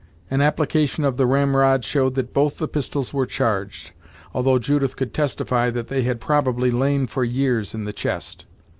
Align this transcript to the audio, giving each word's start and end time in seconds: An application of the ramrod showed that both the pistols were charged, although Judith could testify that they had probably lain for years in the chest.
An 0.31 0.41
application 0.41 1.03
of 1.03 1.17
the 1.17 1.27
ramrod 1.27 1.85
showed 1.85 2.15
that 2.15 2.33
both 2.33 2.57
the 2.57 2.67
pistols 2.67 3.13
were 3.13 3.27
charged, 3.27 3.91
although 4.33 4.57
Judith 4.57 4.95
could 4.97 5.13
testify 5.13 5.69
that 5.69 5.89
they 5.89 6.01
had 6.01 6.19
probably 6.19 6.71
lain 6.71 7.05
for 7.05 7.23
years 7.23 7.75
in 7.75 7.83
the 7.85 7.93
chest. 7.93 8.47